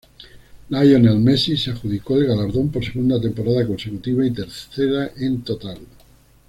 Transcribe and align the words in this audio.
Lionel 0.71 1.19
Messi 1.19 1.55
se 1.55 1.69
adjudicó 1.69 2.17
el 2.17 2.25
galardón 2.25 2.71
por 2.71 2.83
segunda 2.83 3.21
temporada 3.21 3.67
consecutiva 3.67 4.25
y 4.25 4.31
tercera 4.31 5.11
en 5.15 5.43
total. 5.43 5.77